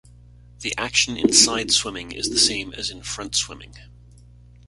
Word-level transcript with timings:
The 0.61 0.75
action 0.79 1.15
in 1.15 1.31
side 1.31 1.69
swimming 1.71 2.11
is 2.11 2.31
the 2.31 2.39
same 2.39 2.73
as 2.73 2.89
in 2.89 3.03
front 3.03 3.35
swimming. 3.35 3.75